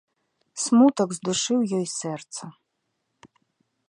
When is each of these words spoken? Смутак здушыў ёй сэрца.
Смутак 0.63 1.09
здушыў 1.17 1.59
ёй 1.79 1.85
сэрца. 1.99 2.43